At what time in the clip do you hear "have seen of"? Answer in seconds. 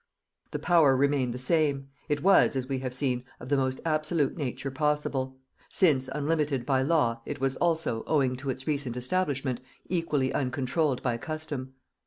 2.79-3.49